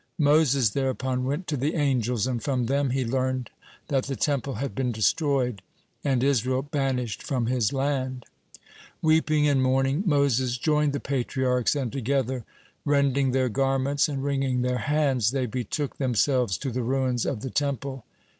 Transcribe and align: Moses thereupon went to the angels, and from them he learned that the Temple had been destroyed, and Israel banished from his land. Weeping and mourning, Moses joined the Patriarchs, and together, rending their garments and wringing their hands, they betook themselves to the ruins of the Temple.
Moses 0.17 0.71
thereupon 0.71 1.25
went 1.25 1.45
to 1.45 1.55
the 1.55 1.75
angels, 1.75 2.25
and 2.25 2.41
from 2.41 2.65
them 2.65 2.89
he 2.89 3.05
learned 3.05 3.51
that 3.89 4.05
the 4.05 4.15
Temple 4.15 4.55
had 4.55 4.73
been 4.73 4.91
destroyed, 4.91 5.61
and 6.03 6.23
Israel 6.23 6.63
banished 6.63 7.21
from 7.21 7.45
his 7.45 7.71
land. 7.71 8.25
Weeping 9.03 9.47
and 9.47 9.61
mourning, 9.61 10.01
Moses 10.07 10.57
joined 10.57 10.93
the 10.93 10.99
Patriarchs, 10.99 11.75
and 11.75 11.91
together, 11.91 12.45
rending 12.83 13.29
their 13.29 13.47
garments 13.47 14.09
and 14.09 14.23
wringing 14.23 14.63
their 14.63 14.79
hands, 14.79 15.29
they 15.29 15.45
betook 15.45 15.97
themselves 15.99 16.57
to 16.57 16.71
the 16.71 16.81
ruins 16.81 17.23
of 17.23 17.41
the 17.41 17.51
Temple. 17.51 18.03